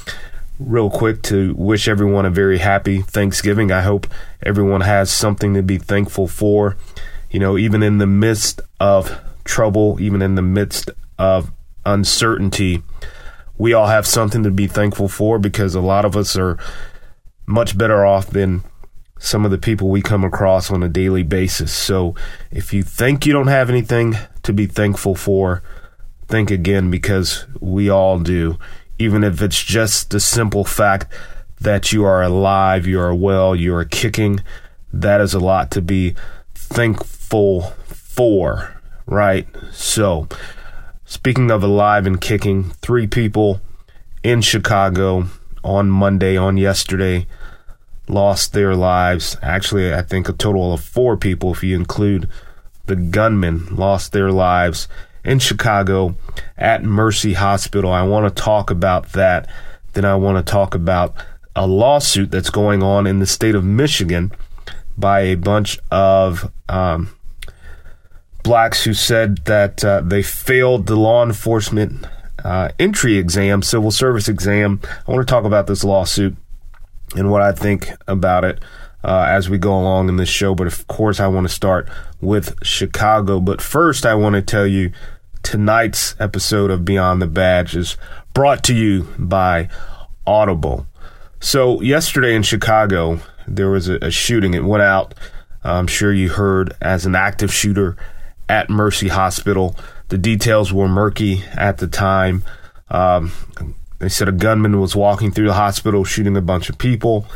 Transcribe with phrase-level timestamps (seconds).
[0.58, 3.72] real quick to wish everyone a very happy Thanksgiving.
[3.72, 4.06] I hope
[4.42, 6.76] everyone has something to be thankful for.
[7.30, 11.50] You know, even in the midst of trouble, even in the midst of
[11.86, 12.82] uncertainty,
[13.60, 16.56] we all have something to be thankful for because a lot of us are
[17.44, 18.64] much better off than
[19.18, 21.70] some of the people we come across on a daily basis.
[21.70, 22.14] So
[22.50, 25.62] if you think you don't have anything to be thankful for,
[26.26, 28.58] think again because we all do.
[28.98, 31.12] Even if it's just the simple fact
[31.60, 34.40] that you are alive, you are well, you are kicking,
[34.90, 36.14] that is a lot to be
[36.54, 39.46] thankful for, right?
[39.70, 40.28] So,
[41.10, 43.60] Speaking of alive and kicking, three people
[44.22, 45.26] in Chicago
[45.64, 47.26] on Monday, on yesterday,
[48.06, 49.36] lost their lives.
[49.42, 52.28] Actually, I think a total of four people, if you include
[52.86, 54.86] the gunman, lost their lives
[55.24, 56.14] in Chicago
[56.56, 57.90] at Mercy Hospital.
[57.90, 59.50] I want to talk about that.
[59.94, 61.16] Then I want to talk about
[61.56, 64.30] a lawsuit that's going on in the state of Michigan
[64.96, 67.10] by a bunch of um,
[68.42, 72.06] blacks who said that uh, they failed the law enforcement
[72.44, 74.80] uh, entry exam, civil service exam.
[75.06, 76.36] I want to talk about this lawsuit
[77.16, 78.62] and what I think about it
[79.04, 80.54] uh, as we go along in this show.
[80.54, 81.88] But of course, I want to start
[82.20, 83.40] with Chicago.
[83.40, 84.92] But first, I want to tell you
[85.42, 87.96] tonight's episode of Beyond the Badge is
[88.34, 89.68] brought to you by
[90.26, 90.86] Audible.
[91.40, 94.52] So, yesterday in Chicago, there was a, a shooting.
[94.52, 95.14] It went out,
[95.64, 97.96] I'm sure you heard, as an active shooter
[98.50, 99.76] at Mercy Hospital.
[100.08, 102.42] The details were murky at the time.
[102.88, 103.30] Um,
[104.00, 107.26] they said a gunman was walking through the hospital shooting a bunch of people.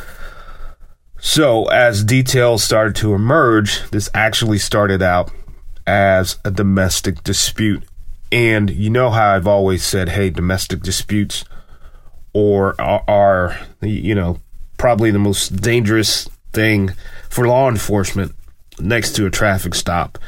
[1.21, 5.31] So, as details started to emerge, this actually started out
[5.87, 7.85] as a domestic dispute.
[8.33, 11.45] And you know how I've always said, hey, domestic disputes
[12.33, 14.41] or are, are you know,
[14.77, 16.91] probably the most dangerous thing
[17.31, 18.35] for law enforcement
[18.81, 20.19] next to a traffic stop.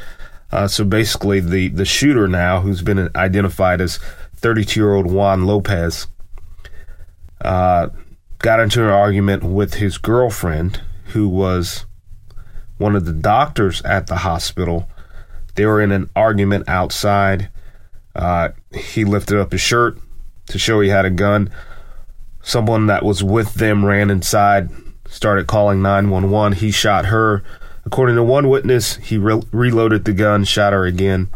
[0.51, 3.99] Uh, so basically, the, the shooter now, who's been identified as
[4.35, 6.07] 32 year old Juan Lopez,
[7.41, 7.89] uh,
[8.39, 11.85] got into an argument with his girlfriend, who was
[12.77, 14.87] one of the doctors at the hospital.
[15.55, 17.49] They were in an argument outside.
[18.15, 19.97] Uh, he lifted up his shirt
[20.47, 21.49] to show he had a gun.
[22.41, 24.69] Someone that was with them ran inside,
[25.07, 26.59] started calling 911.
[26.59, 27.43] He shot her.
[27.87, 31.29] According to one witness, he re- reloaded the gun, shot her again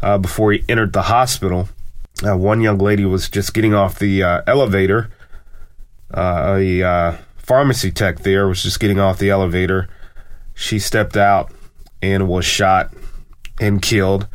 [0.00, 1.68] uh, before he entered the hospital.
[2.26, 5.10] Uh, one young lady was just getting off the uh, elevator.
[6.14, 9.86] Uh, a uh, pharmacy tech there was just getting off the elevator.
[10.54, 11.52] She stepped out
[12.00, 12.94] and was shot
[13.60, 14.28] and killed.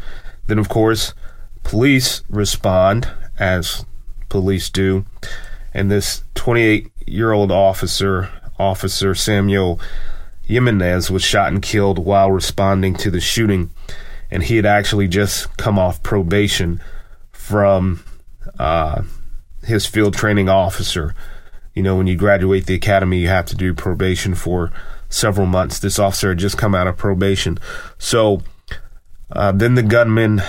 [0.46, 1.16] Then, of course,
[1.64, 3.10] police respond,
[3.40, 3.84] as
[4.30, 5.08] police do.
[5.74, 9.80] And this 28 year old officer, Officer Samuel
[10.46, 13.72] Jimenez was shot and killed while responding to the shooting,
[14.30, 16.82] and he had actually just come off probation
[17.32, 18.04] from
[18.60, 19.04] uh,
[19.64, 21.16] his field training officer.
[21.74, 24.72] You know, when you graduate the academy, you have to do probation for
[25.10, 25.80] several months.
[25.80, 27.58] This officer had just come out of probation.
[27.98, 28.42] So
[29.32, 30.42] uh, then the gunman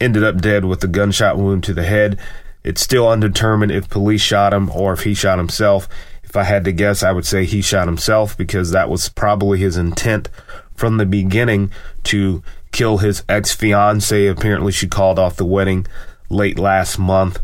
[0.00, 2.18] ended up dead with a gunshot wound to the head.
[2.64, 5.88] It's still undetermined if police shot him or if he shot himself.
[6.32, 9.58] If I had to guess, I would say he shot himself because that was probably
[9.58, 10.30] his intent
[10.74, 11.70] from the beginning
[12.04, 14.28] to kill his ex fiancee.
[14.28, 15.86] Apparently, she called off the wedding
[16.30, 17.38] late last month,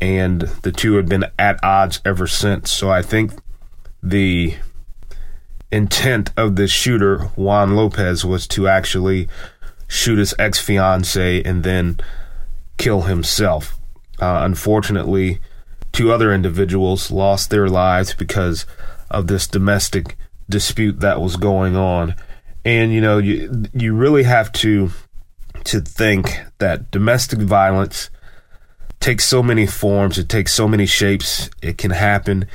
[0.00, 2.72] and the two had been at odds ever since.
[2.72, 3.32] So I think
[4.02, 4.54] the
[5.70, 9.28] intent of this shooter, Juan Lopez, was to actually
[9.86, 12.00] shoot his ex fiancee and then
[12.78, 13.78] kill himself.
[14.18, 15.40] Uh, unfortunately,
[15.94, 18.66] two other individuals lost their lives because
[19.10, 20.18] of this domestic
[20.50, 22.14] dispute that was going on.
[22.64, 24.90] And you know, you you really have to
[25.64, 28.10] to think that domestic violence
[29.00, 31.48] takes so many forms, it takes so many shapes.
[31.62, 32.46] It can happen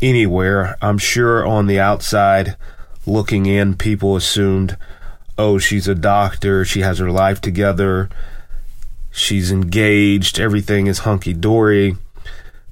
[0.00, 0.76] anywhere.
[0.82, 2.56] I'm sure on the outside
[3.06, 4.76] looking in, people assumed,
[5.38, 8.10] oh, she's a doctor, she has her life together,
[9.10, 11.96] she's engaged, everything is hunky dory.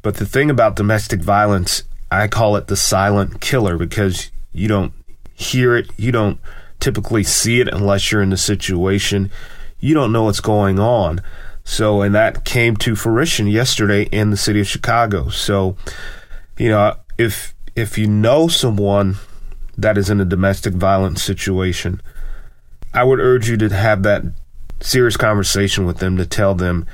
[0.03, 4.93] But the thing about domestic violence, I call it the silent killer because you don't
[5.35, 6.41] hear it, you don't
[6.81, 9.31] typically see it unless you're in the situation.
[9.79, 11.21] You don't know what's going on.
[11.65, 15.29] So, and that came to fruition yesterday in the city of Chicago.
[15.29, 15.77] So,
[16.59, 19.17] you know, if if you know someone
[19.79, 22.03] that is in a domestic violence situation,
[22.93, 24.25] I would urge you to have that
[24.81, 26.87] serious conversation with them to tell them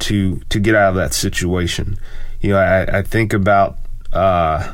[0.00, 1.98] to to get out of that situation.
[2.46, 3.76] You know, I, I think about
[4.12, 4.72] uh,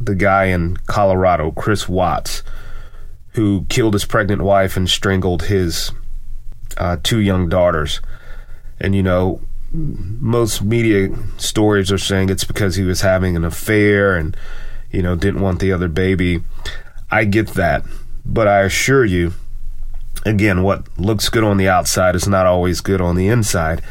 [0.00, 2.42] the guy in Colorado, Chris Watts,
[3.34, 5.92] who killed his pregnant wife and strangled his
[6.76, 8.00] uh, two young daughters.
[8.80, 9.40] And you know,
[9.70, 14.36] most media stories are saying it's because he was having an affair and
[14.90, 16.42] you know didn't want the other baby.
[17.12, 17.84] I get that,
[18.26, 19.34] but I assure you,
[20.26, 23.82] again, what looks good on the outside is not always good on the inside.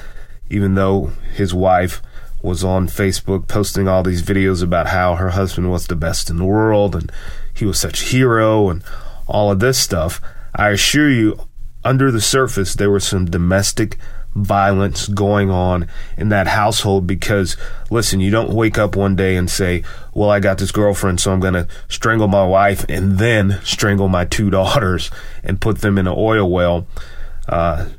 [0.50, 2.02] Even though his wife
[2.42, 6.38] was on Facebook posting all these videos about how her husband was the best in
[6.38, 7.12] the world and
[7.54, 8.84] he was such a hero and
[9.28, 10.22] all of this stuff,
[10.56, 11.48] I assure you,
[11.84, 13.98] under the surface, there was some domestic
[14.36, 17.58] violence going on in that household because
[17.90, 21.32] listen you don't wake up one day and say well i got this girlfriend so
[21.32, 25.10] i'm going to strangle my wife and then strangle my two daughters
[25.44, 26.86] and put them in an oil well
[27.50, 27.90] uh,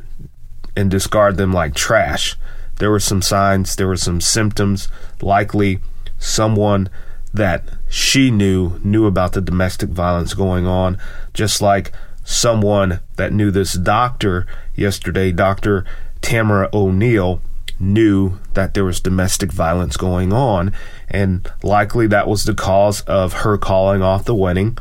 [0.77, 2.37] and discard them like trash
[2.79, 4.89] there were some signs there were some symptoms.
[5.21, 5.81] Likely
[6.19, 6.89] someone
[7.33, 10.99] that she knew knew about the domestic violence going on.
[11.35, 11.93] Just like
[12.25, 15.85] someone that knew this doctor yesterday dr
[16.21, 17.41] Tamara O'Neal
[17.81, 20.73] knew that there was domestic violence going on,
[21.09, 24.77] and likely that was the cause of her calling off the wedding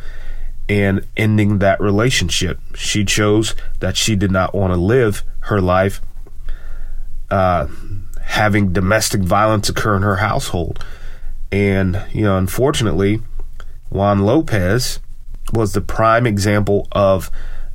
[0.67, 2.59] and ending that relationship.
[2.75, 6.01] She chose that she did not want to live her life
[7.29, 7.67] uh,
[8.27, 10.83] having domestic violence occur in her household.
[11.51, 13.21] And, you know, unfortunately,
[13.89, 14.99] Juan Lopez
[15.53, 17.31] was the prime example of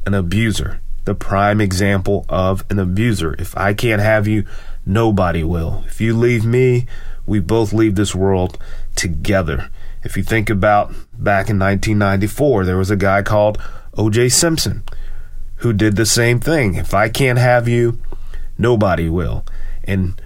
[0.07, 3.35] an abuser the prime example of an abuser.
[3.39, 4.45] If I can't have you,
[4.87, 5.85] nobody will.
[5.87, 6.87] If you leave me,
[7.27, 8.59] we both leave this world
[8.95, 9.71] together.
[10.05, 13.61] If you think about back in 1994, there was a guy called
[13.95, 14.31] O.J.
[14.31, 14.83] Simpson
[15.57, 16.75] who did the same thing.
[16.75, 17.99] If I can't have you,
[18.59, 19.45] nobody will.
[19.85, 20.21] And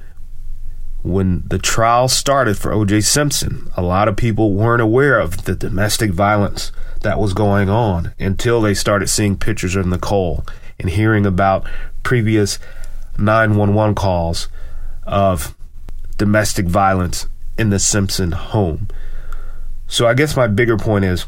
[1.07, 3.03] when the trial started for O.J.
[3.03, 6.73] Simpson, a lot of people weren't aware of the domestic violence
[7.03, 10.45] that was going on until they started seeing pictures of Nicole
[10.81, 11.65] and hearing about
[12.03, 12.59] previous
[13.19, 14.49] 911 calls
[15.05, 15.57] of
[16.19, 18.89] domestic violence in the Simpson home.
[19.87, 21.27] So I guess my bigger point is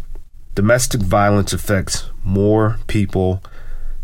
[0.57, 3.45] domestic violence affects more people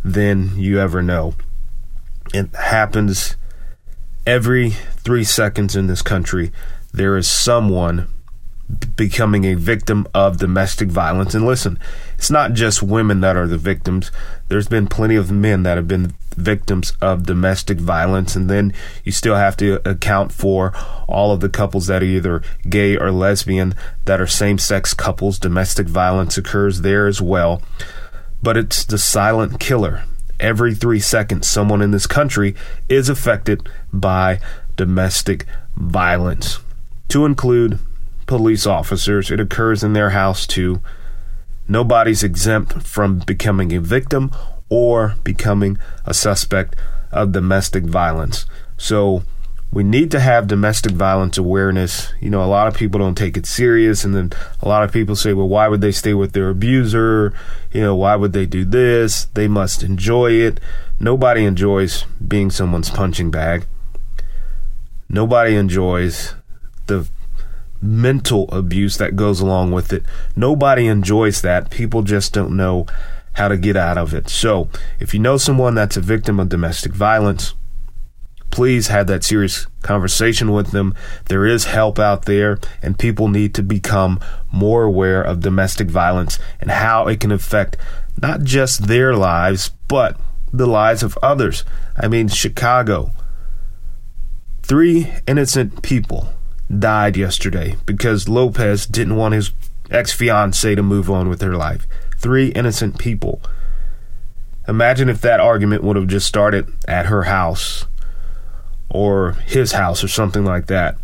[0.05, 1.35] than you ever know.
[2.33, 3.37] It happens
[4.27, 6.53] every three seconds in this country.
[6.93, 8.09] There is someone
[8.97, 11.35] becoming a victim of domestic violence.
[11.35, 11.79] And listen,
[12.17, 14.11] it's not just women that are the victims.
[14.49, 18.35] There's been plenty of men that have been victims of domestic violence.
[18.35, 18.73] And then
[19.05, 20.73] you still have to account for
[21.07, 23.75] all of the couples that are either gay or lesbian
[24.07, 25.39] that are same sex couples.
[25.39, 27.63] Domestic violence occurs there as well.
[28.43, 30.05] But it's the silent killer.
[30.41, 32.55] Every three seconds, someone in this country
[32.89, 34.41] is affected by
[34.77, 36.59] domestic violence,
[37.09, 37.79] to include
[38.27, 39.31] police officers.
[39.31, 40.81] It occurs in their house too.
[41.69, 44.31] Nobody's exempt from becoming a victim
[44.69, 46.75] or becoming a suspect
[47.13, 48.47] of domestic violence.
[48.77, 49.23] So
[49.75, 52.13] we need to have domestic violence awareness.
[52.21, 54.93] You know, a lot of people don't take it serious, and then a lot of
[54.93, 57.35] people say, well, why would they stay with their abuser?
[57.73, 59.25] You know, why would they do this?
[59.35, 60.61] They must enjoy it.
[61.01, 63.67] Nobody enjoys being someone's punching bag.
[65.09, 66.35] Nobody enjoys
[66.87, 67.09] the
[67.83, 70.05] mental abuse that goes along with it.
[70.37, 71.71] Nobody enjoys that.
[71.71, 72.87] People just don't know
[73.33, 74.29] how to get out of it.
[74.29, 74.69] So,
[75.01, 77.55] if you know someone that's a victim of domestic violence,
[78.55, 80.95] please have that serious conversation with them.
[81.25, 84.21] There is help out there, and people need to become
[84.53, 87.77] more aware of domestic violence and how it can affect
[88.23, 90.21] not just their lives, but
[90.53, 91.65] the lives of others.
[91.97, 93.11] I mean, Chicago.
[94.63, 96.29] Three innocent people
[96.79, 99.51] died yesterday because Lopez didn't want his
[99.91, 101.89] ex fiancee to move on with her life.
[102.19, 103.43] Three innocent people.
[104.69, 107.87] Imagine if that argument would have just started at her house
[108.95, 110.97] or his house or something like that.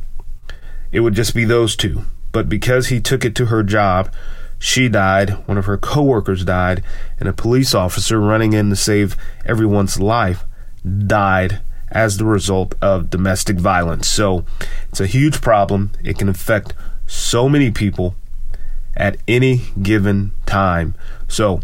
[0.92, 2.04] It would just be those two.
[2.30, 4.14] But because he took it to her job,
[4.60, 6.84] she died, one of her coworkers died,
[7.18, 10.44] and a police officer running in to save everyone's life
[11.06, 14.06] died as the result of domestic violence.
[14.06, 14.44] So
[14.90, 15.90] it's a huge problem.
[16.04, 16.72] It can affect
[17.08, 18.14] so many people
[18.96, 20.94] at any given time.
[21.26, 21.60] So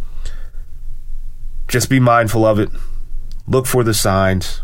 [1.68, 2.71] just be mindful of it.
[3.47, 4.62] Look for the signs.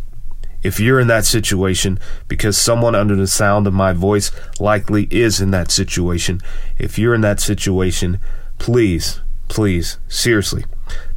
[0.63, 5.41] If you're in that situation, because someone under the sound of my voice likely is
[5.41, 6.41] in that situation,
[6.79, 8.21] if you're in that situation,
[8.59, 10.65] please, please, seriously,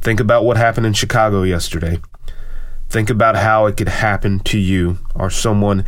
[0.00, 2.00] think about what happened in Chicago yesterday.
[2.88, 5.84] Think about how it could happen to you or someone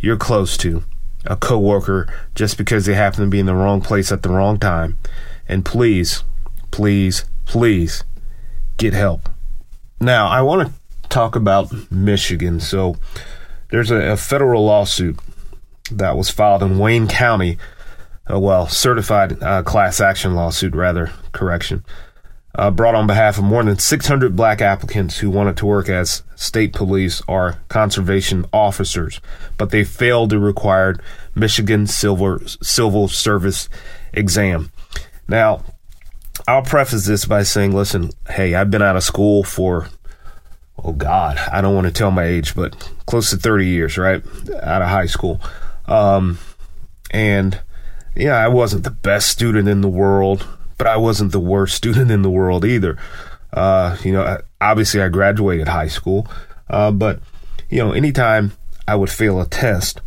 [0.00, 0.84] you're close to,
[1.24, 4.58] a coworker, just because they happen to be in the wrong place at the wrong
[4.58, 4.98] time.
[5.48, 6.24] And please,
[6.70, 8.04] please, please
[8.76, 9.28] get help.
[10.00, 10.74] Now, I want to
[11.12, 12.60] talk about Michigan.
[12.60, 12.96] So,
[13.70, 15.18] there's a, a federal lawsuit
[15.90, 17.58] that was filed in Wayne County.
[18.30, 21.84] Uh, well, certified uh, class action lawsuit, rather, correction
[22.54, 26.22] uh, brought on behalf of more than 600 black applicants who wanted to work as
[26.36, 29.20] state police or conservation officers,
[29.56, 31.00] but they failed the required
[31.34, 33.68] Michigan Civil, Civil Service
[34.12, 34.70] exam.
[35.26, 35.64] Now,
[36.46, 39.88] I'll preface this by saying, listen, hey, I've been out of school for,
[40.84, 44.22] oh God, I don't want to tell my age, but close to 30 years, right?
[44.62, 45.40] Out of high school.
[45.86, 46.38] Um,
[47.10, 47.60] and,
[48.16, 50.46] yeah, I wasn't the best student in the world
[50.82, 52.98] but I wasn't the worst student in the world either.
[53.52, 56.26] Uh, you know, obviously I graduated high school,
[56.68, 57.20] uh, but
[57.70, 58.50] you know, anytime
[58.88, 60.00] I would fail a test,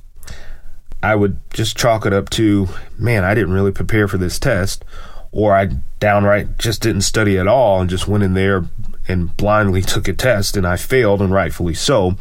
[1.02, 2.68] I would just chalk it up to,
[2.98, 4.84] man, I didn't really prepare for this test,
[5.32, 5.68] or I
[6.02, 8.66] downright just didn't study at all and just went in there
[9.08, 12.16] and blindly took a test and I failed, and rightfully so,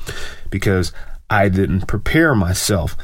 [0.51, 0.93] because
[1.31, 2.97] I didn't prepare myself.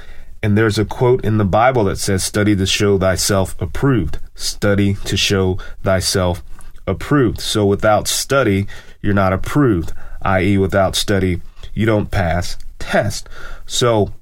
[0.42, 4.18] And there's a quote in the Bible that says, Study to show thyself approved.
[4.34, 6.42] Study to show thyself
[6.86, 7.40] approved.
[7.40, 8.66] So without study,
[9.02, 11.42] you're not approved, i.e., without study,
[11.74, 13.28] you don't pass test.
[13.66, 14.12] So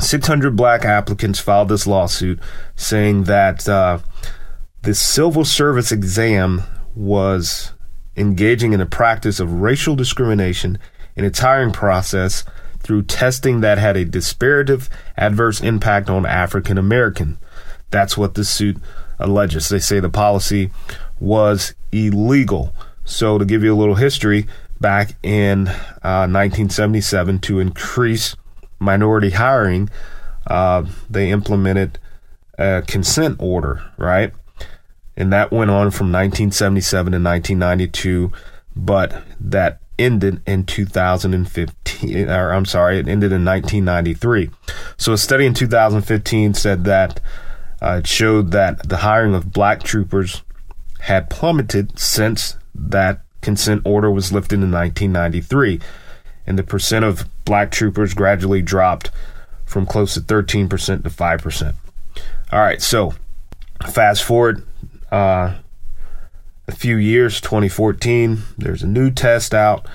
[0.00, 2.40] 600 black applicants filed this lawsuit
[2.74, 3.98] saying that uh,
[4.82, 6.62] the civil service exam
[6.94, 7.72] was
[8.16, 10.78] engaging in a practice of racial discrimination
[11.16, 12.44] in its hiring process
[12.80, 17.38] through testing that had a disparative adverse impact on African American.
[17.90, 18.76] That's what the suit
[19.18, 19.68] alleges.
[19.68, 20.70] They say the policy
[21.18, 22.74] was illegal.
[23.04, 24.46] So, to give you a little history,
[24.80, 28.36] back in uh, 1977, to increase
[28.78, 29.90] minority hiring,
[30.46, 31.98] uh, they implemented
[32.58, 34.32] a consent order, right?
[35.16, 38.32] And that went on from 1977 to 1992,
[38.74, 44.50] but that ended in 2015, or I'm sorry, it ended in 1993.
[44.96, 47.20] So a study in 2015 said that
[47.80, 50.42] uh, it showed that the hiring of black troopers
[51.00, 55.80] had plummeted since that consent order was lifted in 1993,
[56.46, 59.10] and the percent of black troopers gradually dropped
[59.64, 60.68] from close to 13%
[61.02, 61.74] to 5%.
[62.52, 63.14] All right, so
[63.92, 64.66] fast forward
[65.14, 65.54] uh,
[66.66, 69.86] a few years, 2014, there's a new test out,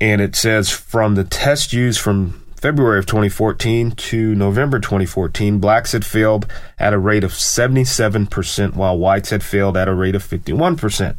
[0.00, 5.90] and it says from the test used from February of 2014 to November 2014, blacks
[5.90, 6.46] had failed
[6.78, 11.18] at a rate of 77%, while whites had failed at a rate of 51%.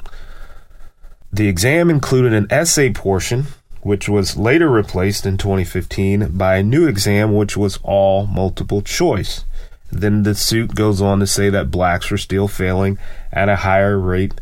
[1.34, 3.48] The exam included an essay portion,
[3.82, 9.44] which was later replaced in 2015 by a new exam, which was all multiple choice.
[9.92, 12.98] Then the suit goes on to say that blacks were still failing
[13.32, 14.40] at a higher rate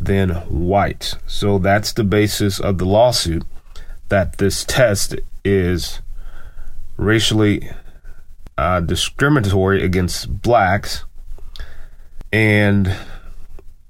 [0.00, 1.16] than whites.
[1.26, 3.44] So that's the basis of the lawsuit
[4.08, 5.14] that this test
[5.44, 6.00] is
[6.96, 7.70] racially
[8.58, 11.04] uh, discriminatory against blacks.
[12.32, 12.94] And,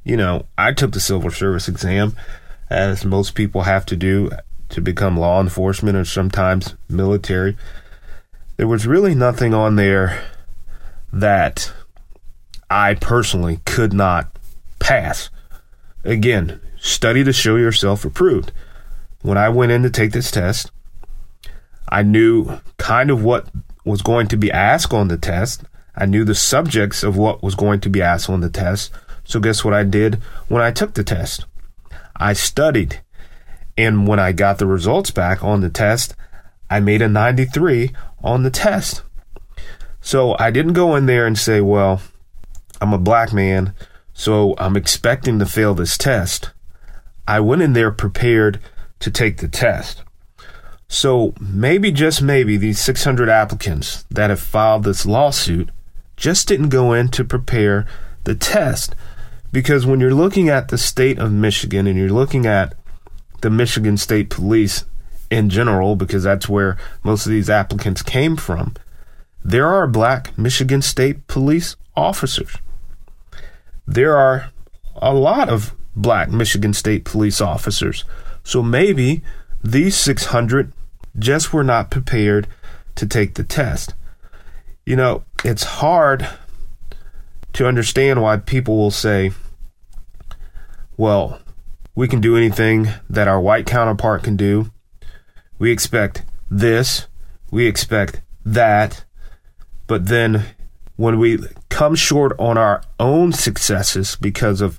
[0.04, 2.14] you know, I took the civil service exam,
[2.70, 4.30] as most people have to do
[4.68, 7.56] to become law enforcement or sometimes military.
[8.56, 10.22] There was really nothing on there
[11.12, 11.72] that
[12.68, 14.28] I personally could not
[14.78, 15.30] pass.
[16.04, 18.52] Again, study to show yourself approved.
[19.22, 20.70] When I went in to take this test,
[21.88, 23.48] I knew kind of what
[23.84, 25.64] was going to be asked on the test.
[25.96, 28.92] I knew the subjects of what was going to be asked on the test.
[29.24, 30.14] So, guess what I did
[30.48, 31.44] when I took the test?
[32.16, 33.00] I studied.
[33.76, 36.14] And when I got the results back on the test,
[36.68, 37.90] I made a 93
[38.22, 39.02] on the test.
[40.00, 42.00] So, I didn't go in there and say, well,
[42.80, 43.74] I'm a black man,
[44.14, 46.50] so I'm expecting to fail this test.
[47.28, 48.60] I went in there prepared
[49.00, 50.02] to take the test.
[50.88, 55.70] So maybe, just maybe, these 600 applicants that have filed this lawsuit
[56.16, 57.86] just didn't go in to prepare
[58.24, 58.94] the test.
[59.52, 62.74] Because when you're looking at the state of Michigan and you're looking at
[63.40, 64.84] the Michigan State Police
[65.30, 68.74] in general, because that's where most of these applicants came from,
[69.44, 72.56] there are black Michigan State Police officers.
[73.86, 74.50] There are
[74.96, 78.04] a lot of black Michigan State Police officers.
[78.44, 79.22] So maybe
[79.62, 80.72] these 600
[81.18, 82.46] just were not prepared
[82.96, 83.94] to take the test.
[84.86, 86.28] You know, it's hard
[87.52, 89.32] to understand why people will say,
[90.96, 91.40] well,
[91.94, 94.70] we can do anything that our white counterpart can do.
[95.58, 97.06] We expect this,
[97.50, 99.04] we expect that.
[99.90, 100.44] But then
[100.94, 104.78] when we come short on our own successes because of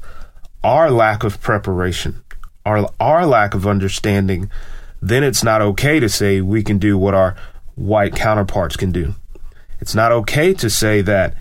[0.63, 2.23] our lack of preparation,
[2.65, 4.49] our, our lack of understanding
[5.01, 7.35] then it's not okay to say we can do what our
[7.75, 9.15] white counterparts can do.
[9.81, 11.35] It's not okay to say that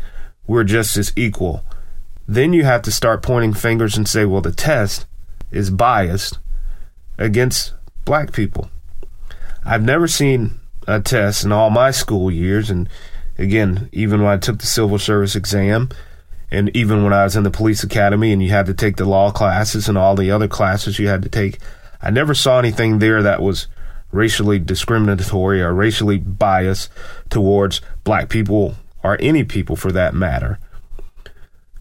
[0.48, 1.64] we're just as equal.
[2.26, 5.06] Then you have to start pointing fingers and say, well, the test
[5.52, 6.40] is biased
[7.18, 7.74] against
[8.04, 8.68] black people.
[9.64, 10.58] I've never seen
[10.88, 12.88] a test in all my school years, and
[13.40, 15.88] again, even when I took the civil service exam,
[16.50, 19.04] and even when I was in the police academy and you had to take the
[19.04, 21.58] law classes and all the other classes you had to take,
[22.02, 23.68] I never saw anything there that was
[24.12, 26.90] racially discriminatory or racially biased
[27.28, 30.58] towards black people or any people for that matter.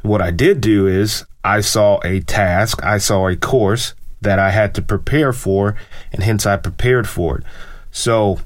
[0.01, 4.51] What I did do is I saw a task, I saw a course that I
[4.51, 5.75] had to prepare for,
[6.12, 7.44] and hence I prepared for it.
[7.92, 8.39] So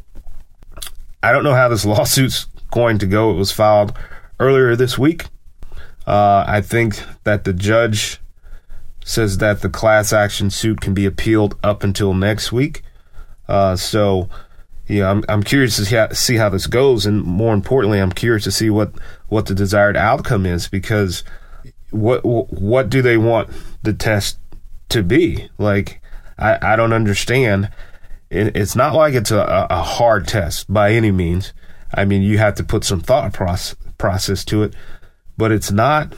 [1.21, 3.29] I don't know how this lawsuit's going to go.
[3.31, 3.93] It was filed
[4.39, 5.25] earlier this week.
[6.07, 8.19] Uh, I think that the judge
[9.05, 12.81] says that the class action suit can be appealed up until next week.
[13.47, 14.27] Uh, so,
[14.87, 18.51] yeah, I'm I'm curious to see how, this goes, and more importantly, I'm curious to
[18.51, 18.93] see what
[19.27, 21.23] what the desired outcome is because
[21.91, 23.49] what what do they want
[23.83, 24.39] the test
[24.89, 25.49] to be?
[25.57, 26.01] Like,
[26.37, 27.69] I I don't understand.
[28.29, 31.53] It, it's not like it's a, a hard test by any means.
[31.93, 34.73] I mean, you have to put some thought process process to it,
[35.37, 36.13] but it's not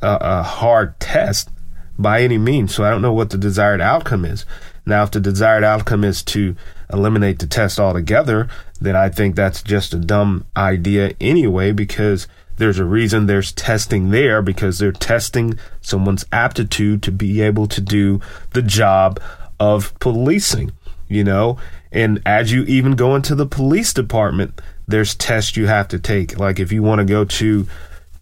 [0.00, 1.50] a, a hard test
[1.98, 2.74] by any means.
[2.74, 4.44] So I don't know what the desired outcome is.
[4.86, 6.54] Now, if the desired outcome is to
[6.92, 8.48] eliminate the test altogether,
[8.80, 14.10] then I think that's just a dumb idea anyway, because there's a reason there's testing
[14.10, 18.20] there because they're testing someone's aptitude to be able to do
[18.52, 19.20] the job
[19.60, 20.72] of policing,
[21.08, 21.58] you know?
[21.92, 26.38] And as you even go into the police department, there's tests you have to take.
[26.38, 27.68] Like if you want to go to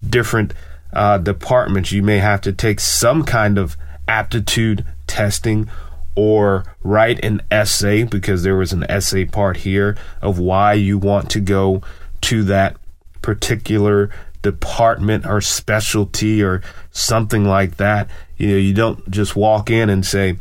[0.07, 0.53] different
[0.93, 3.77] uh, departments, you may have to take some kind of
[4.09, 5.71] aptitude testing
[6.15, 11.31] or write an essay because there was an essay part here of why you want
[11.31, 11.83] to go
[12.23, 12.77] to that
[13.23, 14.11] particular
[14.43, 18.09] department or specialty or something like that.
[18.37, 20.37] You know, you don't just walk in and say,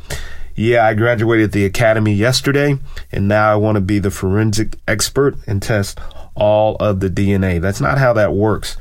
[0.56, 2.78] yeah, I graduated the academy yesterday
[3.12, 6.00] and now I want to be the forensic expert and test
[6.34, 7.60] all of the DNA.
[7.60, 8.78] That's not how that works.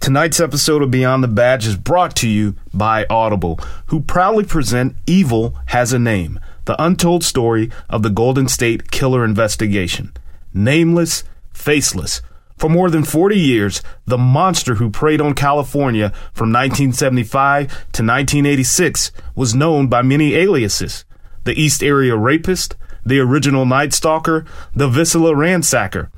[0.00, 4.96] Tonight's episode of Beyond the Badge is brought to you by Audible, who proudly present
[5.06, 10.12] Evil Has a Name, the untold story of the Golden State Killer investigation.
[10.54, 12.22] Nameless, faceless.
[12.58, 19.12] For more than 40 years, the monster who preyed on California from 1975 to 1986
[19.34, 21.04] was known by many aliases
[21.44, 24.44] the East Area Rapist, the Original Night Stalker,
[24.74, 26.10] the Visalia Ransacker,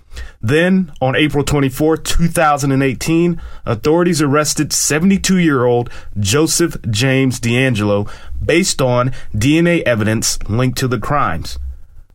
[0.42, 8.11] then, on April 24, 2018, authorities arrested 72 year old Joseph James DeAngelo
[8.44, 11.59] based on DNA evidence linked to the crimes.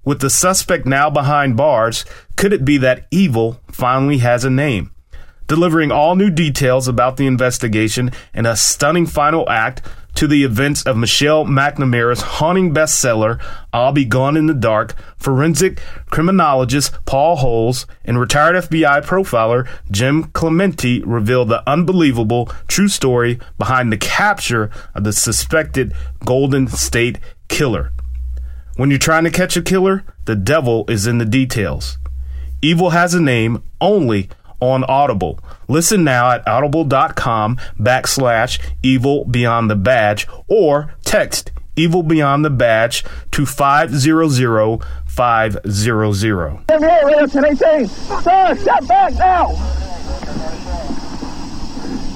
[0.05, 4.91] With the suspect now behind bars, could it be that evil finally has a name?
[5.47, 9.81] Delivering all new details about the investigation and a stunning final act
[10.13, 15.79] to the events of Michelle McNamara's haunting bestseller, I'll Be Gone in the Dark, forensic
[16.11, 23.91] criminologist Paul Holes and retired FBI profiler Jim Clemente reveal the unbelievable true story behind
[23.91, 27.91] the capture of the suspected Golden State Killer.
[28.75, 31.97] When you're trying to catch a killer, the devil is in the details.
[32.61, 35.39] Evil has a name only on Audible.
[35.69, 43.05] Listen now at audible.com backslash evil beyond the badge or text evil beyond the badge
[43.31, 46.67] to 500 500.
[46.67, 47.88] Give me a Wilson 18.
[47.88, 49.53] Sir, step back now.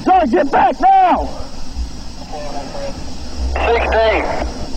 [0.03, 1.25] Sir, get back now.
[3.53, 4.68] 16.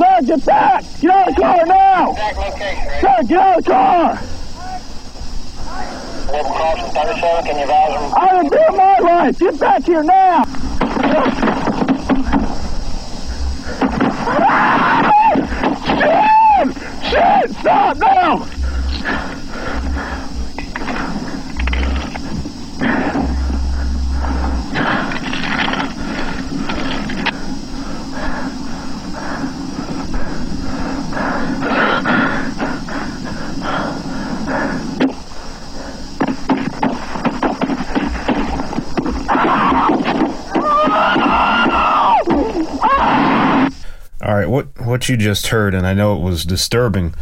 [0.00, 0.82] Sir, get back.
[1.02, 2.14] Get out of the car now.
[2.14, 3.00] Back location, ready?
[3.02, 4.18] Sir, get out of the car.
[6.32, 8.12] Level crossing 37, can you advise?
[8.16, 9.38] I am doing my life.
[9.38, 10.44] Get back here now.
[14.42, 15.12] Ah!
[15.84, 16.68] Shit!
[17.10, 17.50] Shit!
[17.60, 18.59] Stop now!
[45.00, 47.14] What you just heard, and I know it was disturbing,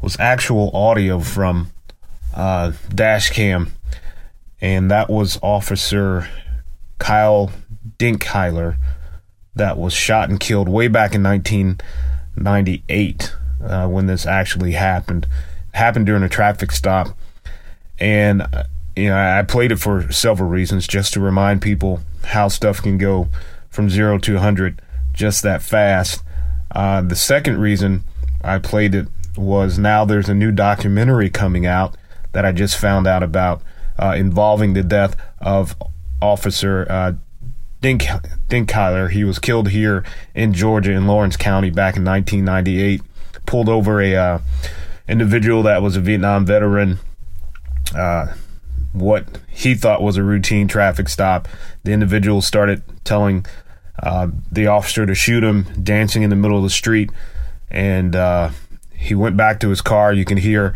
[0.00, 1.70] was actual audio from
[2.34, 3.74] uh, dash cam,
[4.60, 6.28] and that was Officer
[6.98, 7.52] Kyle
[7.96, 8.76] Dinkheller
[9.54, 15.28] that was shot and killed way back in 1998 uh, when this actually happened.
[15.72, 17.16] It happened during a traffic stop,
[18.00, 18.64] and uh,
[18.96, 22.98] you know I played it for several reasons, just to remind people how stuff can
[22.98, 23.28] go
[23.70, 24.82] from zero to 100
[25.12, 26.24] just that fast.
[26.72, 28.04] Uh, the second reason
[28.42, 31.96] I played it was now there's a new documentary coming out
[32.32, 33.62] that I just found out about
[33.98, 35.76] uh, involving the death of
[36.20, 37.12] Officer uh,
[37.80, 38.02] Dink
[38.48, 39.10] Dinkheller.
[39.10, 40.04] He was killed here
[40.34, 43.02] in Georgia in Laurens County back in 1998.
[43.44, 44.38] Pulled over a uh,
[45.08, 46.98] individual that was a Vietnam veteran.
[47.94, 48.34] Uh,
[48.92, 51.48] what he thought was a routine traffic stop.
[51.82, 53.44] The individual started telling
[53.98, 57.10] uh, the officer to shoot him, dancing in the middle of the street,
[57.70, 58.50] and uh,
[58.94, 60.12] he went back to his car.
[60.12, 60.74] You can hear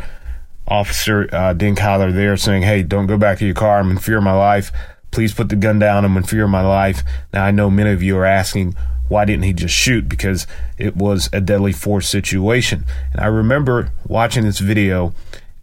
[0.69, 3.79] Officer uh, there saying, "Hey, don't go back to your car.
[3.79, 4.73] I'm in fear of my life.
[5.13, 6.05] Please put the gun down.
[6.05, 7.03] I'm in fear of my life."
[7.33, 8.75] Now I know many of you are asking,
[9.09, 10.09] why didn't he just shoot?
[10.09, 10.47] Because
[10.79, 12.85] it was a deadly force situation.
[13.13, 15.15] And I remember watching this video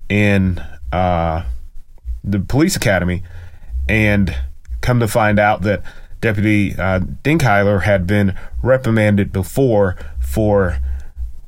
[0.09, 1.43] in uh,
[2.23, 3.23] the police academy,
[3.89, 4.35] and
[4.81, 5.83] come to find out that
[6.23, 10.79] Deputy uh, Dinkheller had been reprimanded before for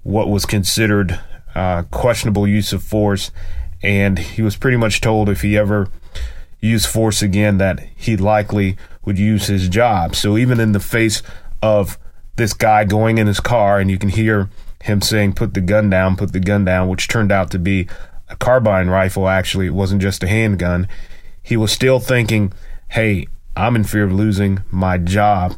[0.03, 1.17] what was considered
[1.55, 3.31] uh, questionable use of force,
[3.81, 5.88] and he was pretty much told if he ever
[6.59, 10.13] used force again that he likely would use his job.
[10.13, 11.23] So even in the face
[11.61, 11.97] of
[12.35, 14.49] this guy going in his car, and you can hear
[14.83, 17.88] him saying, "Put the gun down, put the gun down," which turned out to be
[18.27, 19.29] a carbine rifle.
[19.29, 20.89] Actually, it wasn't just a handgun.
[21.41, 22.51] He was still thinking,
[22.89, 25.56] "Hey, I'm in fear of losing my job."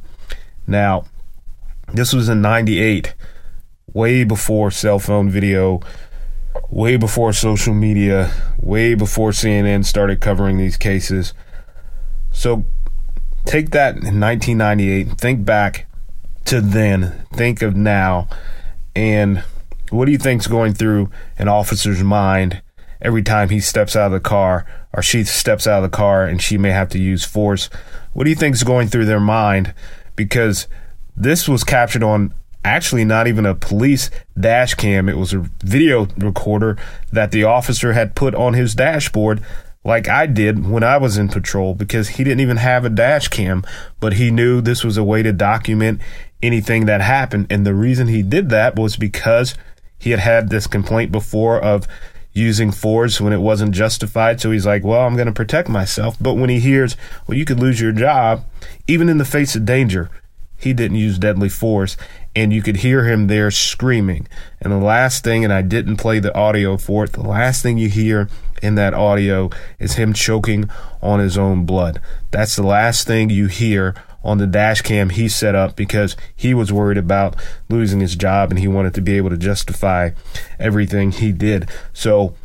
[0.66, 1.06] Now,
[1.94, 3.14] this was in '98,
[3.94, 5.80] way before cell phone video,
[6.70, 8.32] way before social media,
[8.62, 11.34] way before CNN started covering these cases.
[12.32, 12.66] So
[13.46, 15.86] take that in 1998, think back
[16.46, 18.28] to then, think of now,
[18.96, 19.44] and
[19.90, 22.62] what do you think's going through an officer's mind
[23.02, 26.26] every time he steps out of the car or she steps out of the car
[26.26, 27.70] and she may have to use force?
[28.14, 29.74] What do you think is going through their mind?
[30.16, 30.68] Because
[31.16, 35.08] this was captured on actually not even a police dash cam.
[35.08, 36.78] It was a video recorder
[37.12, 39.42] that the officer had put on his dashboard,
[39.84, 43.30] like I did when I was in patrol, because he didn't even have a dash
[43.30, 43.66] cam,
[44.00, 46.02] but he knew this was a way to document
[46.42, 47.48] anything that happened.
[47.50, 49.56] And the reason he did that was because
[49.98, 51.88] he had had this complaint before of
[52.38, 54.40] using force when it wasn't justified.
[54.40, 56.16] So he's like, well, I'm going to protect myself.
[56.22, 56.96] But when he hears,
[57.26, 58.46] well, you could lose your job,
[58.88, 60.10] even in the face of danger,
[60.56, 61.98] he didn't use deadly force.
[62.36, 64.28] And you could hear him there screaming.
[64.62, 67.80] And the last thing, and I didn't play the audio for it, the last thing
[67.80, 68.30] you hear
[68.62, 70.70] in that audio is him choking
[71.02, 72.00] on his own blood.
[72.30, 73.96] That's the last thing you hear
[74.28, 77.38] on the dash cam he set up because he was worried about
[77.70, 80.10] losing his job and he wanted to be able to justify
[80.60, 81.70] everything he did.
[81.94, 82.36] So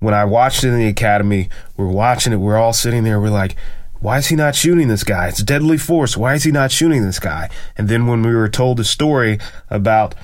[0.00, 3.28] when I watched it in the academy, we're watching it, we're all sitting there, we're
[3.28, 3.56] like,
[4.00, 5.28] why is he not shooting this guy?
[5.28, 6.16] It's deadly force.
[6.16, 7.50] Why is he not shooting this guy?
[7.76, 10.14] And then when we were told the story about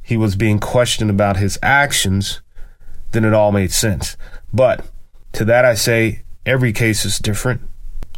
[0.00, 2.40] he was being questioned about his actions,
[3.10, 4.16] then it all made sense.
[4.52, 4.86] But
[5.32, 7.62] to that I say, every case is different.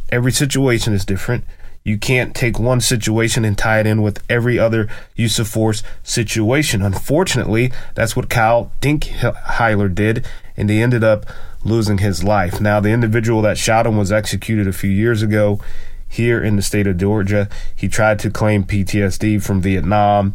[0.09, 1.43] Every situation is different.
[1.83, 5.83] You can't take one situation and tie it in with every other use of force
[6.03, 6.81] situation.
[6.81, 10.25] Unfortunately, that's what Kyle Dinkheller did,
[10.57, 11.27] and he ended up
[11.63, 12.59] losing his life.
[12.59, 15.59] Now, the individual that shot him was executed a few years ago
[16.07, 17.49] here in the state of Georgia.
[17.75, 20.33] He tried to claim PTSD from Vietnam,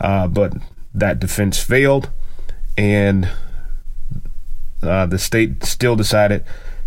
[0.00, 0.54] uh, but
[0.94, 2.08] that defense failed,
[2.78, 3.28] and
[4.82, 6.42] uh, the state still decided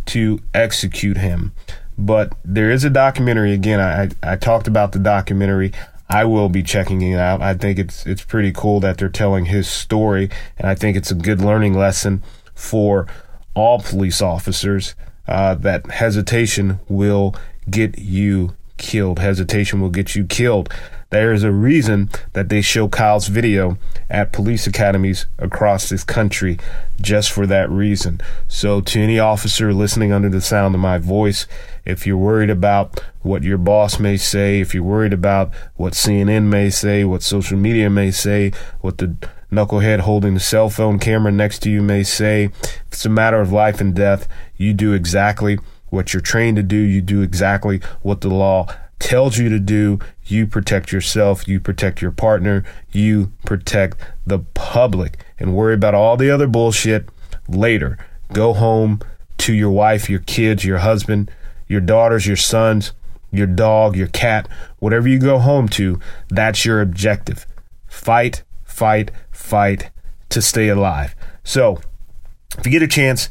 [0.08, 1.52] to execute him.
[2.00, 3.52] But there is a documentary.
[3.52, 5.74] Again, I, I talked about the documentary.
[6.10, 7.42] I will be checking it out.
[7.42, 11.12] I think it's it's pretty cool that they're telling his story, and I think it's
[11.12, 12.24] a good learning lesson
[12.56, 13.06] for
[13.54, 14.96] all police officers.
[15.28, 17.36] Uh, that hesitation will
[17.70, 19.20] get you killed.
[19.20, 20.74] Hesitation will get you killed.
[21.12, 23.80] There is a reason that they show Kyle's video
[24.12, 26.60] at police academies across this country
[27.02, 28.22] just for that reason.
[28.48, 31.48] So, to any officer listening under the sound of my voice,
[31.84, 36.44] if you're worried about what your boss may say, if you're worried about what CNN
[36.44, 39.16] may say, what social media may say, what the
[39.52, 43.42] knucklehead holding the cell phone camera next to you may say, if it's a matter
[43.42, 46.78] of life and death, you do exactly what you're trained to do.
[46.78, 48.68] You do exactly what the law
[49.00, 50.00] tells you to do.
[50.26, 56.18] You protect yourself, you protect your partner, you protect the public, and worry about all
[56.18, 57.10] the other bullshit
[57.48, 57.98] later.
[58.32, 59.00] Go home
[59.40, 61.32] to your wife, your kids, your husband,
[61.68, 62.94] your daughters, your sons,
[63.32, 64.48] your dog, your cat,
[64.80, 67.46] whatever you go home to, that's your objective.
[67.88, 69.92] Fight, fight, fight
[70.30, 71.16] to stay alive.
[71.44, 71.80] So,
[72.58, 73.30] if you get a chance,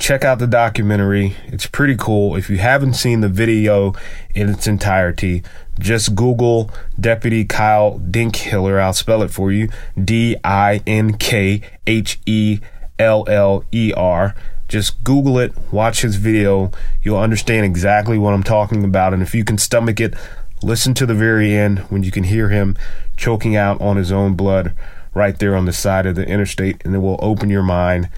[0.00, 1.36] check out the documentary.
[1.46, 2.34] It's pretty cool.
[2.34, 3.92] If you haven't seen the video
[4.34, 5.42] in its entirety,
[5.78, 8.80] just Google Deputy Kyle Dinkheller.
[8.80, 9.68] I'll spell it for you
[10.02, 12.60] D I N K H E
[12.98, 14.34] L L E R.
[14.68, 16.70] Just Google it, watch his video.
[17.02, 19.12] You'll understand exactly what I'm talking about.
[19.12, 20.14] And if you can stomach it,
[20.62, 22.76] listen to the very end when you can hear him
[23.16, 24.74] choking out on his own blood
[25.12, 28.08] right there on the side of the interstate, and it will open your mind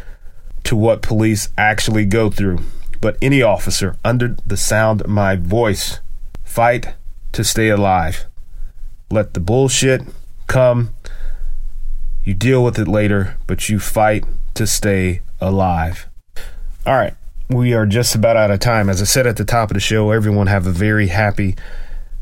[0.64, 2.60] to what police actually go through.
[3.00, 6.00] But any officer under the sound of my voice,
[6.44, 6.94] fight
[7.32, 8.26] to stay alive.
[9.10, 10.02] Let the bullshit
[10.46, 10.94] come.
[12.24, 16.06] You deal with it later, but you fight to stay alive.
[16.86, 17.14] All right,
[17.48, 18.88] we are just about out of time.
[18.88, 21.56] As I said at the top of the show, everyone have a very happy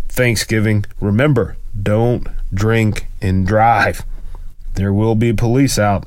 [0.08, 0.86] Thanksgiving.
[1.00, 4.02] Remember, don't drink and drive.
[4.74, 6.06] There will be police out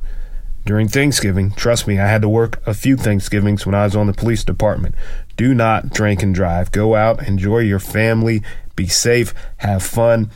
[0.65, 1.51] during Thanksgiving.
[1.51, 4.43] Trust me, I had to work a few Thanksgivings when I was on the police
[4.43, 4.95] department.
[5.35, 6.71] Do not drink and drive.
[6.71, 8.43] Go out, enjoy your family,
[8.75, 10.31] be safe, have fun,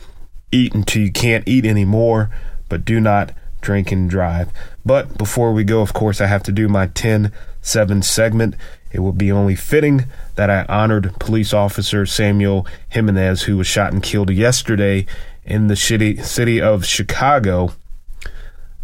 [0.52, 2.30] eat until you can't eat anymore,
[2.68, 4.50] but do not drink and drive.
[4.84, 8.54] But before we go, of course, I have to do my 10 7 segment.
[8.92, 13.92] It would be only fitting that I honored police officer Samuel Jimenez, who was shot
[13.92, 15.06] and killed yesterday
[15.44, 17.72] in the city of Chicago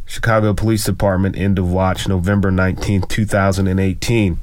[0.06, 4.38] Chicago Police Department end of watch November 19, 2018.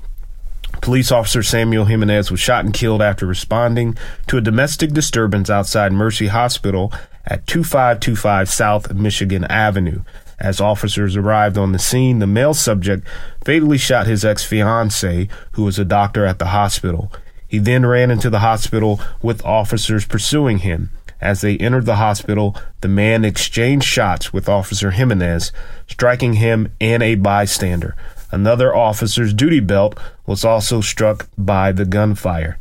[0.81, 3.95] Police officer Samuel Jimenez was shot and killed after responding
[4.27, 6.91] to a domestic disturbance outside Mercy Hospital
[7.25, 10.01] at 2525 South Michigan Avenue.
[10.39, 13.07] As officers arrived on the scene, the male subject
[13.45, 17.11] fatally shot his ex fiancee, who was a doctor at the hospital.
[17.47, 20.89] He then ran into the hospital with officers pursuing him.
[21.21, 25.51] As they entered the hospital, the man exchanged shots with Officer Jimenez,
[25.87, 27.95] striking him and a bystander.
[28.31, 32.57] Another officer's duty belt was also struck by the gunfire.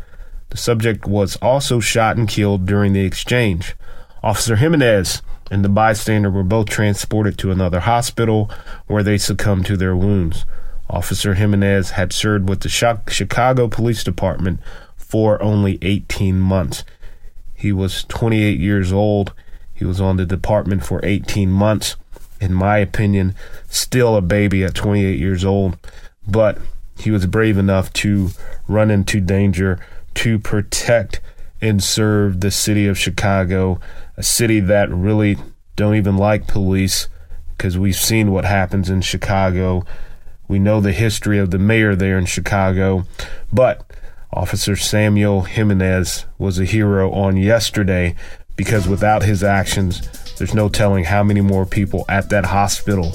[0.51, 3.75] The subject was also shot and killed during the exchange.
[4.23, 8.51] Officer Jimenez and the bystander were both transported to another hospital
[8.87, 10.45] where they succumbed to their wounds.
[10.89, 12.69] Officer Jimenez had served with the
[13.09, 14.61] Chicago Police Department
[14.97, 16.85] for only 18 months.
[17.61, 19.35] He was 28 years old.
[19.75, 21.97] He was on the department for 18 months.
[22.41, 23.35] In my opinion,
[23.69, 25.77] still a baby at 28 years old,
[26.27, 26.57] but
[26.99, 28.31] he was brave enough to
[28.67, 29.79] run into danger
[30.15, 31.21] to protect
[31.61, 33.79] and serve the city of Chicago,
[34.17, 35.37] a city that really
[35.77, 37.09] don't even like police
[37.59, 39.85] because we've seen what happens in Chicago.
[40.49, 43.05] We know the history of the mayor there in Chicago,
[43.53, 43.85] but
[44.33, 48.15] Officer Samuel Jimenez was a hero on yesterday
[48.57, 50.01] because without his actions,
[50.37, 53.11] there's no telling how many more people at that hospital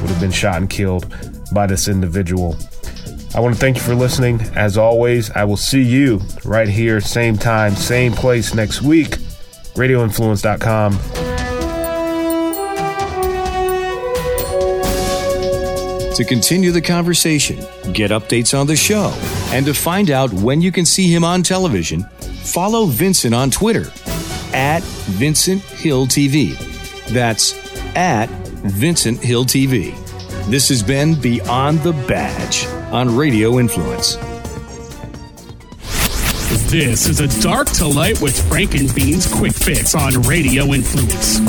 [0.00, 1.12] would have been shot and killed
[1.52, 2.56] by this individual.
[3.34, 4.40] I want to thank you for listening.
[4.54, 9.16] As always, I will see you right here, same time, same place next week.
[9.74, 11.33] RadioInfluence.com.
[16.14, 17.56] To continue the conversation,
[17.92, 19.12] get updates on the show,
[19.48, 22.04] and to find out when you can see him on television,
[22.44, 23.90] follow Vincent on Twitter
[24.52, 24.84] at
[25.18, 26.56] Vincent Hill TV.
[27.08, 27.54] That's
[27.96, 29.92] at Vincent Hill TV.
[30.48, 34.14] This has been Beyond the Badge on Radio Influence.
[36.70, 41.40] This is a Dark to Light with Frank and Beans quick fix on Radio Influence.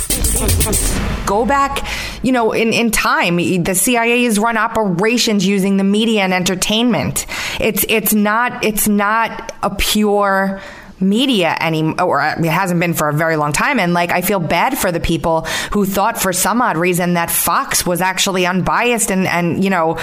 [1.26, 1.88] Go back,
[2.24, 7.26] you know, in, in time, the CIA has run operations using the media and entertainment.
[7.60, 10.62] It's it's not it's not a pure
[10.99, 13.79] media anymore, or it hasn't been for a very long time.
[13.79, 17.29] And like, I feel bad for the people who thought for some odd reason that
[17.29, 19.97] Fox was actually unbiased and, and you know,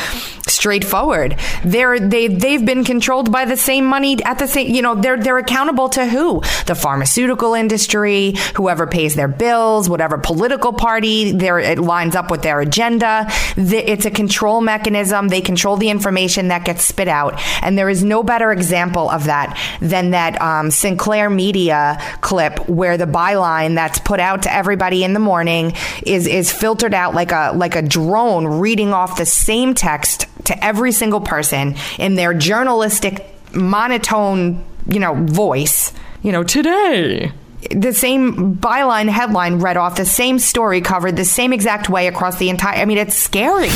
[0.47, 1.39] straightforward.
[1.65, 5.17] They're, they, they've been controlled by the same money at the same, you know, they're,
[5.17, 6.41] they're accountable to who?
[6.67, 12.43] The pharmaceutical industry, whoever pays their bills, whatever political party there, it lines up with
[12.43, 13.27] their agenda.
[13.57, 15.29] It's a control mechanism.
[15.29, 17.41] They control the information that gets spit out.
[17.63, 22.99] And there is no better example of that than that, um, Sinclair Media clip where
[22.99, 27.31] the byline that's put out to everybody in the morning is is filtered out like
[27.31, 32.35] a like a drone reading off the same text to every single person in their
[32.35, 35.93] journalistic monotone, you know, voice.
[36.23, 37.33] You know, today
[37.71, 42.39] the same byline headline read off the same story covered the same exact way across
[42.39, 43.71] the entire I mean it's scary.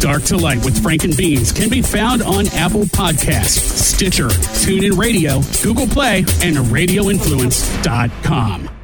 [0.00, 4.98] Dark to Light with Frank and Beans can be found on Apple Podcasts, Stitcher, TuneIn
[4.98, 8.75] Radio, Google Play, and RadioInfluence.com.